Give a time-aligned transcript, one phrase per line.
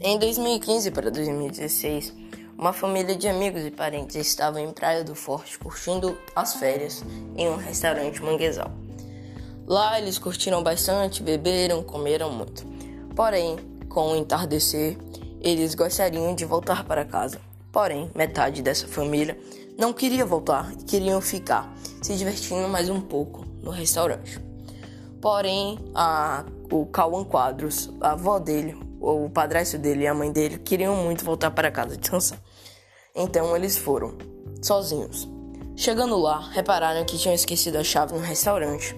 [0.00, 2.14] Em 2015 para 2016,
[2.56, 7.04] uma família de amigos e parentes estavam em Praia do Forte curtindo as férias
[7.36, 8.70] em um restaurante manguezal.
[9.66, 12.64] Lá eles curtiram bastante, beberam, comeram muito.
[13.16, 13.56] Porém,
[13.88, 14.96] com o entardecer,
[15.40, 17.40] eles gostariam de voltar para casa.
[17.72, 19.36] Porém, metade dessa família
[19.76, 24.38] não queria voltar e queriam ficar se divertindo mais um pouco no restaurante.
[25.20, 30.58] Porém, a, o Cauã Quadros, a avó dele, o padrasto dele e a mãe dele
[30.58, 32.40] queriam muito voltar para casa descansar.
[33.14, 34.16] Então eles foram,
[34.62, 35.28] sozinhos.
[35.76, 38.96] Chegando lá, repararam que tinham esquecido a chave no restaurante.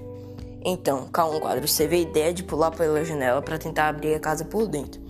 [0.65, 4.45] Então, Cauã Quadros teve a ideia de pular pela janela para tentar abrir a casa
[4.45, 5.01] por dentro.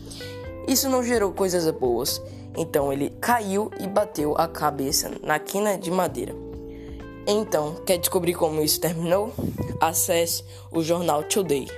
[0.67, 2.23] Isso não gerou coisas boas,
[2.57, 6.35] então ele caiu e bateu a cabeça na quina de madeira.
[7.27, 9.33] Então, quer descobrir como isso terminou?
[9.81, 11.69] Acesse o jornal Today.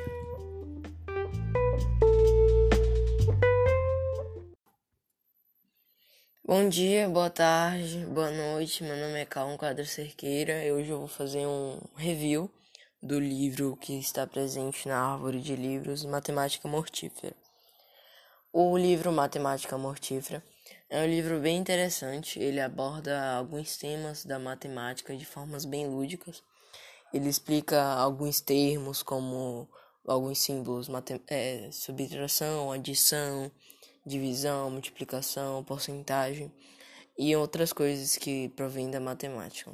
[6.55, 8.85] Bom dia, boa tarde, boa noite.
[8.85, 10.53] Meu nome é Calum Quadro Cerqueira.
[10.75, 12.51] Hoje eu vou fazer um review
[13.03, 17.35] do livro que está presente na árvore de livros Matemática Mortífera.
[18.53, 20.45] O livro Matemática Mortífera
[20.91, 22.39] é um livro bem interessante.
[22.39, 26.43] Ele aborda alguns temas da matemática de formas bem lúdicas.
[27.15, 29.67] Ele explica alguns termos como
[30.07, 30.87] alguns símbolos,
[31.29, 33.51] é, subtração, adição,
[34.05, 36.53] divisão, multiplicação, porcentagem
[37.19, 39.71] e outras coisas que provêm da matemática.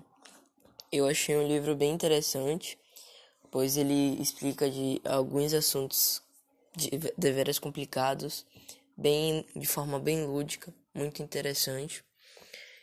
[0.91, 2.79] Eu achei um livro bem interessante,
[3.51, 6.23] pois ele explica de alguns assuntos
[6.75, 8.47] de deveras complicados
[8.97, 12.05] bem de forma bem lúdica, muito interessante.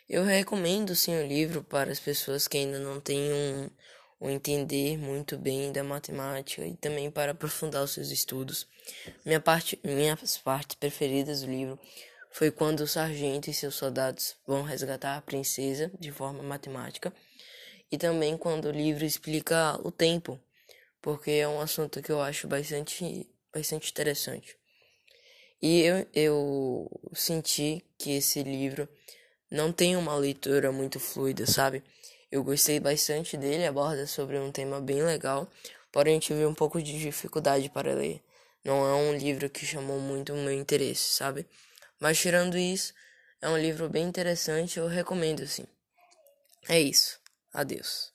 [0.08, 3.70] Eu recomendo sim o livro para as pessoas que ainda não têm um,
[4.20, 8.68] um entender muito bem da matemática e também para aprofundar os seus estudos.
[9.26, 11.80] Minha parte, minhas partes preferidas do livro
[12.32, 17.14] foi quando o sargento e seus soldados vão resgatar a princesa de forma matemática
[17.92, 20.40] e também quando o livro explica o tempo,
[21.02, 24.58] porque é um assunto que eu acho bastante, bastante interessante.
[25.62, 28.88] E eu, eu senti que esse livro
[29.50, 31.84] não tem uma leitura muito fluida, sabe?
[32.36, 35.50] Eu gostei bastante dele, aborda sobre um tema bem legal,
[35.90, 38.22] porém tive um pouco de dificuldade para ler.
[38.62, 41.48] Não é um livro que chamou muito o meu interesse, sabe?
[41.98, 42.94] Mas tirando isso,
[43.42, 45.64] é um livro bem interessante, eu recomendo sim.
[46.68, 47.22] É isso.
[47.54, 48.12] Adeus.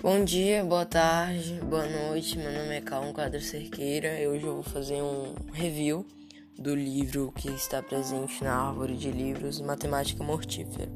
[0.00, 2.38] Bom dia, boa tarde, boa noite.
[2.38, 4.26] Meu nome é Calum Quadro Cerqueira.
[4.26, 6.06] Hoje eu vou fazer um review
[6.58, 10.90] do livro que está presente na árvore de livros Matemática Mortífera.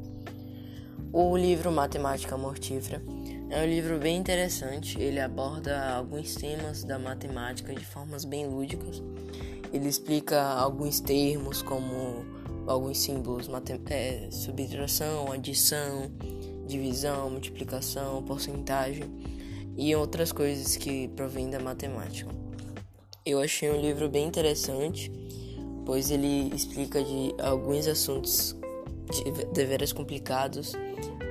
[1.13, 3.03] O livro Matemática Mortífera
[3.51, 5.01] é um livro bem interessante.
[5.01, 9.03] Ele aborda alguns temas da matemática de formas bem lúdicas.
[9.73, 12.25] Ele explica alguns termos como
[12.67, 13.49] alguns símbolos,
[13.91, 16.11] é, subtração, adição
[16.67, 19.05] divisão, multiplicação, porcentagem
[19.77, 22.31] e outras coisas que provêm da matemática.
[23.25, 25.11] Eu achei um livro bem interessante,
[25.85, 28.57] pois ele explica de alguns assuntos
[29.11, 30.73] de deveras complicados,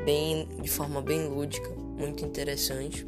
[0.05, 3.05] bem de forma bem lúdica, muito interessante.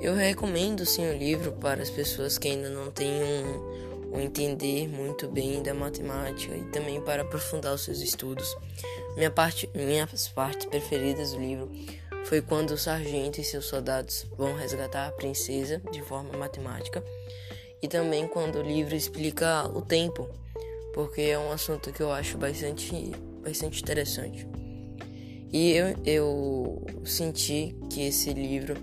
[0.00, 3.78] Eu recomendo sim o livro para as pessoas que ainda não têm um
[4.10, 8.56] o entender muito bem da matemática e também para aprofundar os seus estudos.
[9.16, 11.70] Minha parte, minhas partes preferidas do livro
[12.24, 17.02] foi quando o sargento e seus soldados vão resgatar a princesa de forma matemática
[17.82, 20.28] e também quando o livro explica o tempo,
[20.98, 23.12] porque é um assunto que eu acho bastante,
[23.44, 24.48] bastante interessante.
[25.52, 28.74] E eu, eu senti que esse livro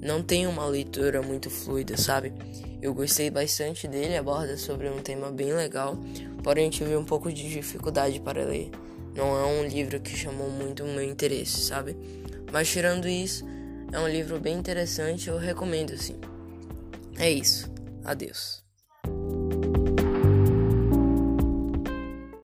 [0.00, 2.32] não tem uma leitura muito fluida, sabe?
[2.80, 5.98] Eu gostei bastante dele, aborda sobre um tema bem legal,
[6.44, 8.70] porém tive um pouco de dificuldade para ler.
[9.16, 11.96] Não é um livro que chamou muito o meu interesse, sabe?
[12.52, 13.44] Mas tirando isso,
[13.90, 16.20] é um livro bem interessante, eu recomendo sim.
[17.18, 17.68] É isso.
[18.04, 18.67] Adeus.